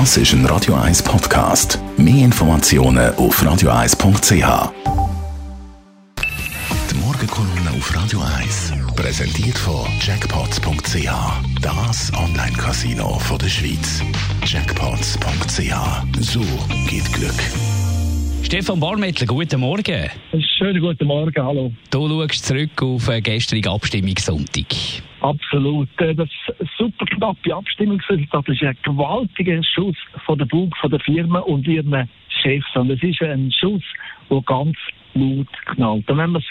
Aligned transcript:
Das 0.00 0.16
ist 0.16 0.32
ein 0.32 0.44
Radio 0.46 0.74
1 0.74 1.04
Podcast. 1.04 1.78
Mehr 1.96 2.24
Informationen 2.24 3.14
auf 3.14 3.40
radio1.ch. 3.40 4.72
Die 6.90 6.96
Morgenkolumne 6.96 7.70
auf 7.76 7.94
Radio 7.94 8.18
1 8.40 8.72
präsentiert 8.96 9.56
von 9.56 9.86
Jackpots.ch. 10.00 11.08
Das 11.62 12.12
Online-Casino 12.12 13.20
der 13.40 13.46
Schweiz. 13.46 14.02
Jackpots.ch. 14.44 15.74
So 16.18 16.40
geht 16.90 17.12
Glück. 17.12 17.40
Stefan 18.42 18.80
Barmettler, 18.80 19.28
guten 19.28 19.60
Morgen. 19.60 20.10
Schönen 20.58 20.80
guten 20.82 21.06
Morgen, 21.06 21.40
hallo. 21.40 21.72
Du 21.92 22.08
schaust 22.08 22.46
zurück 22.46 22.82
auf 22.82 23.08
äh, 23.08 23.20
gestrige 23.20 23.70
Abstimmungssonntag. 23.70 24.66
Absolut. 25.24 25.88
Äh, 26.02 26.14
das 26.14 26.28
super 26.76 27.06
knappe 27.06 27.54
Abstimmungsresultat 27.54 28.46
ist 28.46 28.62
ein 28.62 28.76
gewaltiger 28.82 29.62
Schuss 29.64 29.96
von 30.26 30.38
der 30.38 30.44
Bug 30.44 30.76
von 30.76 30.90
der 30.90 31.00
Firma 31.00 31.38
und 31.38 31.66
ihren 31.66 32.06
Chefs. 32.28 32.76
Und 32.76 32.90
es 32.90 33.02
ist 33.02 33.22
ein 33.22 33.50
Schuss, 33.50 33.82
der 34.28 34.42
ganz 34.42 34.76
laut 35.14 35.48
knallt. 35.64 36.10
Und 36.10 36.18
wenn 36.18 36.30
man 36.30 36.42
das 36.42 36.44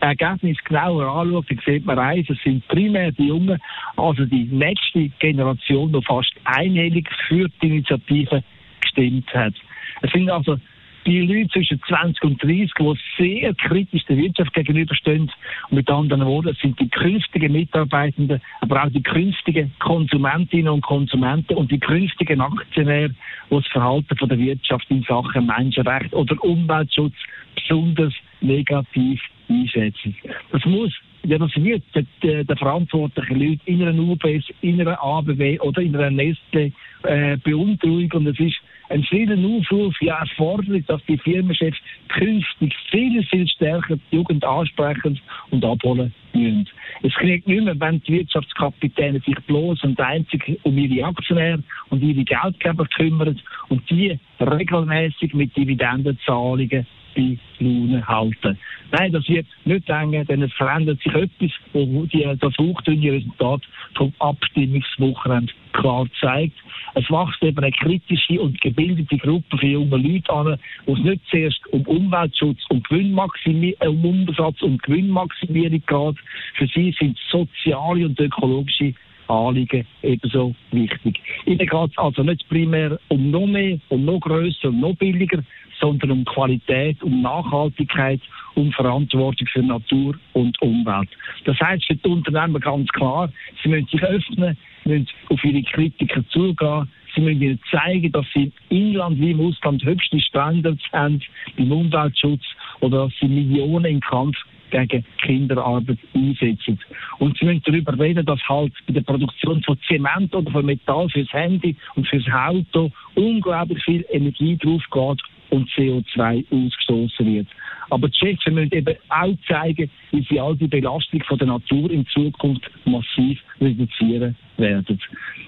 Ergebnis 0.00 0.58
genauer 0.64 1.06
anschaut, 1.06 1.46
dann 1.48 1.60
sieht 1.64 1.86
man 1.86 1.98
eins, 1.98 2.28
es 2.28 2.38
sind 2.42 2.68
primär 2.68 3.12
die 3.12 3.28
Jungen, 3.28 3.58
also 3.96 4.26
die 4.26 4.44
nächste 4.44 5.08
Generation, 5.20 5.90
die 5.90 6.02
fast 6.02 6.34
einhellig 6.44 7.08
für 7.28 7.48
die 7.62 7.66
Initiative 7.68 8.44
gestimmt 8.82 9.32
hat. 9.32 9.54
Es 10.02 10.12
sind 10.12 10.28
also 10.28 10.58
die 11.06 11.20
Leute 11.20 11.50
zwischen 11.50 11.80
20 11.88 12.22
und 12.24 12.42
30, 12.42 12.72
die 12.78 12.98
sehr 13.16 13.54
kritisch 13.54 14.04
der 14.04 14.16
Wirtschaft 14.16 14.52
gegenüberstehen. 14.52 15.30
Und 15.70 15.76
mit 15.76 15.90
anderen 15.90 16.26
Worten, 16.26 16.48
es 16.48 16.58
sind 16.58 16.78
die 16.80 16.88
künftigen 16.88 17.52
Mitarbeitenden, 17.52 18.40
aber 18.60 18.84
auch 18.84 18.90
die 18.90 19.02
künftigen 19.02 19.72
Konsumentinnen 19.78 20.68
und 20.68 20.82
Konsumenten 20.82 21.54
und 21.54 21.70
die 21.70 21.80
künftigen 21.80 22.40
Aktionäre, 22.40 23.10
die 23.50 23.54
das 23.54 23.66
Verhalten 23.68 24.16
von 24.16 24.28
der 24.28 24.38
Wirtschaft 24.38 24.86
in 24.90 25.02
Sachen 25.02 25.46
Menschenrecht 25.46 26.12
oder 26.12 26.42
Umweltschutz 26.44 27.14
besonders 27.54 28.14
negativ 28.40 29.20
einschätzen. 29.48 30.14
Das 30.52 30.64
muss 30.64 30.92
ja, 31.24 31.36
das 31.36 31.54
wird 31.56 31.82
der, 32.22 32.44
der 32.44 32.56
verantwortlichen 32.56 33.40
Leute 33.40 33.60
in 33.66 33.82
einer 33.82 34.00
UBS, 34.00 34.44
in 34.60 34.80
einer 34.80 35.02
ABW 35.02 35.58
oder 35.60 35.82
in 35.82 35.94
einer 35.94 36.10
Nestle 36.10 36.72
äh, 37.02 37.36
beunruhigen. 37.38 38.18
Und 38.18 38.26
es 38.28 38.40
ist 38.40 38.56
ein 38.88 39.04
schneller 39.04 39.36
Aufruf, 39.46 39.94
ja, 40.00 40.24
Forderung, 40.36 40.84
dass 40.86 41.04
die 41.06 41.18
Firmenchefs 41.18 41.78
künftig 42.08 42.74
viel, 42.90 43.22
viel 43.24 43.46
stärker 43.48 43.96
die 43.96 44.16
Jugend 44.16 44.44
ansprechen 44.44 45.20
und 45.50 45.64
abholen 45.64 46.12
müssen. 46.32 46.68
Es 47.02 47.12
kriegt 47.14 47.46
nicht 47.46 47.64
mehr, 47.64 47.78
wenn 47.78 48.00
die 48.02 48.14
Wirtschaftskapitäne 48.14 49.20
sich 49.20 49.36
bloß 49.46 49.84
und 49.84 50.00
einzig 50.00 50.58
um 50.62 50.76
ihre 50.76 51.06
Aktionäre 51.06 51.62
und 51.90 52.02
ihre 52.02 52.24
Geldgeber 52.24 52.86
kümmern 52.86 53.40
und 53.68 53.88
die 53.90 54.18
regelmäßig 54.40 55.34
mit 55.34 55.56
Dividendenzahlungen 55.56 56.86
bei 57.18 57.36
Laune 57.58 58.06
halten. 58.06 58.58
Nein, 58.92 59.12
das 59.12 59.28
wird 59.28 59.46
nicht 59.64 59.88
länger, 59.88 60.24
denn 60.24 60.42
es 60.42 60.52
verändert 60.54 61.00
sich 61.02 61.12
etwas, 61.12 61.50
wo 61.72 62.06
die, 62.06 62.24
das 62.40 62.56
hochdünne 62.58 63.12
Resultat 63.12 63.62
vom 63.94 64.12
Abstimmungswochenende 64.20 65.52
klar 65.72 66.06
zeigt. 66.20 66.56
Es 66.94 67.04
wächst 67.10 67.42
eben 67.42 67.58
eine 67.58 67.72
kritische 67.72 68.40
und 68.40 68.60
gebildete 68.60 69.18
Gruppe 69.18 69.58
von 69.58 69.68
jungen 69.68 70.02
Leuten 70.02 70.30
an, 70.30 70.58
wo 70.86 70.94
es 70.94 71.00
nicht 71.00 71.22
zuerst 71.30 71.60
um 71.72 71.82
Umweltschutz 71.82 72.60
und 72.70 72.88
Gewinnmaximierung, 72.88 73.88
um 73.88 74.04
Umsatz 74.04 74.62
und 74.62 74.82
Gewinnmaximierung 74.82 75.82
geht. 75.86 76.24
Für 76.54 76.66
sie 76.74 76.94
sind 76.98 77.18
soziale 77.30 78.06
und 78.06 78.18
ökologische 78.18 78.94
Anliegen 79.28 79.86
ebenso 80.02 80.54
wichtig. 80.72 81.20
Ihnen 81.46 81.58
geht 81.58 81.90
es 81.90 81.98
also 81.98 82.22
nicht 82.22 82.48
primär 82.48 82.98
um 83.08 83.30
noch 83.30 83.46
mehr, 83.46 83.78
um 83.88 84.04
noch 84.04 84.20
grösser, 84.20 84.68
um 84.68 84.80
noch 84.80 84.96
billiger, 84.96 85.42
sondern 85.80 86.10
um 86.10 86.24
Qualität, 86.24 87.02
um 87.02 87.22
Nachhaltigkeit, 87.22 88.20
um 88.54 88.72
Verantwortung 88.72 89.46
für 89.46 89.62
Natur 89.62 90.14
und 90.32 90.60
Umwelt. 90.60 91.08
Das 91.44 91.58
heißt 91.60 91.84
für 91.84 91.94
die 91.94 92.08
Unternehmen 92.08 92.60
ganz 92.60 92.88
klar, 92.90 93.30
sie 93.62 93.68
müssen 93.68 93.86
sich 93.88 94.02
öffnen, 94.02 94.56
müssen 94.84 95.08
auf 95.28 95.44
ihre 95.44 95.62
Kritiker 95.62 96.26
zugehen, 96.28 96.88
Sie 97.14 97.24
müssen 97.24 97.42
ihnen 97.42 97.60
zeigen, 97.70 98.12
dass 98.12 98.26
sie 98.34 98.52
im 98.68 98.76
Inland 98.76 99.18
wie 99.18 99.32
im 99.32 99.40
Ausland 99.40 99.82
höchste 99.84 100.20
Standards 100.20 100.82
haben 100.92 101.20
beim 101.56 101.72
Umweltschutz 101.72 102.42
oder 102.80 103.04
dass 103.04 103.12
sie 103.20 103.26
Millionen 103.26 103.86
im 103.86 104.00
Kampf 104.00 104.36
gegen 104.70 105.04
Kinderarbeit 105.22 105.98
einsetzen. 106.14 106.78
Und 107.18 107.38
sie 107.38 107.44
müssen 107.44 107.62
darüber 107.64 107.98
reden, 107.98 108.26
dass 108.26 108.40
halt 108.48 108.72
bei 108.86 108.94
der 108.94 109.02
Produktion 109.02 109.62
von 109.62 109.78
Zement 109.86 110.34
oder 110.34 110.50
von 110.50 110.66
Metall 110.66 111.08
fürs 111.08 111.32
Handy 111.32 111.76
und 111.94 112.06
fürs 112.06 112.26
Auto 112.32 112.90
unglaublich 113.14 113.82
viel 113.84 114.04
Energie 114.10 114.56
drauf 114.56 114.82
geht 114.90 115.22
und 115.50 115.68
CO2 115.70 116.44
ausgestoßen 116.50 117.26
wird. 117.26 117.46
Aber 117.90 118.08
die 118.08 118.18
Chefs 118.18 118.44
müssen 118.46 118.72
eben 118.72 118.96
auch 119.08 119.36
zeigen, 119.48 119.90
wie 120.10 120.26
sie 120.28 120.40
all 120.40 120.56
die 120.56 120.66
Belastung 120.66 121.22
von 121.24 121.38
der 121.38 121.46
Natur 121.48 121.90
in 121.90 122.06
Zukunft 122.08 122.70
massiv 122.84 123.40
reduzieren 123.60 124.36
werden. 124.58 125.00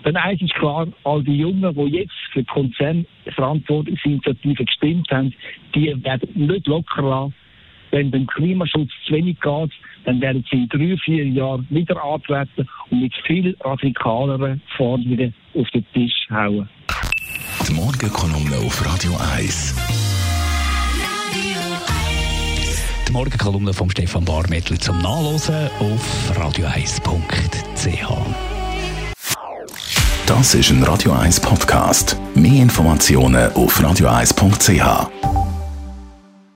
Denn 0.05 0.17
eins 0.17 0.41
ist 0.41 0.55
klar, 0.55 0.89
all 1.05 1.23
die 1.23 1.37
Jungen, 1.37 1.75
die 1.75 1.99
jetzt 1.99 2.15
für 2.33 2.41
die 2.41 2.47
Konzernverantwortungsinitiative 2.47 4.65
gestimmt 4.65 5.11
haben, 5.11 5.35
die 5.75 5.95
werden 6.03 6.31
nicht 6.35 6.67
locker 6.67 7.03
lassen, 7.03 7.35
wenn 7.91 8.11
dem 8.11 8.27
Klimaschutz 8.27 8.91
zu 9.07 9.15
wenig 9.15 9.41
geht, 9.41 9.71
dann 10.05 10.21
werden 10.21 10.45
sie 10.51 10.57
in 10.57 10.69
drei, 10.69 10.97
vier 11.05 11.27
Jahren 11.27 11.67
wieder 11.71 12.03
antreten 12.03 12.69
und 12.91 13.01
mit 13.01 13.15
viel 13.27 13.57
radikaleren 13.61 14.63
Forderungen 14.77 15.35
auf 15.55 15.69
den 15.71 15.85
Tisch 15.93 16.29
hauen. 16.31 16.69
Die 17.69 17.73
Morgenkolumne 17.75 18.57
auf 18.57 18.85
Radio 18.85 19.13
1. 19.35 19.77
Die 23.09 23.13
Morgenkolumne 23.13 23.73
von 23.73 23.91
Stefan 23.91 24.25
Barmettler 24.25 24.79
zum 24.79 24.99
Nachlesen 24.99 25.69
auf 25.81 26.33
radio1.ch. 26.37 28.07
Das 30.27 30.55
ist 30.55 30.71
ein 30.71 30.85
Radio 30.85 31.11
1 31.13 31.41
Podcast. 31.41 32.17
Mehr 32.37 32.63
Informationen 32.63 33.53
auf 33.55 33.81
radio1.ch. 33.81 35.40